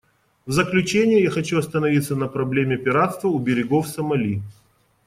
В 0.47 0.51
заключение 0.51 1.21
я 1.21 1.29
хочу 1.29 1.59
остановиться 1.59 2.15
на 2.15 2.27
проблеме 2.27 2.75
пиратства 2.75 3.27
у 3.29 3.37
берегов 3.37 3.87
Сомали. 3.87 4.41